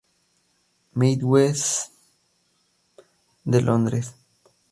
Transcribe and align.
Mathews 0.95 1.91
de 3.43 3.61
Londres. 3.61 4.15